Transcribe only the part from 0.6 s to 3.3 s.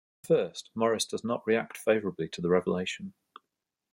Maurice does not react favorably to the revelation.